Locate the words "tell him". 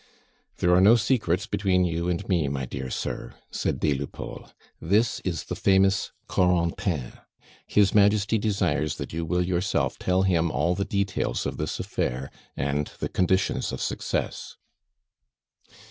9.99-10.49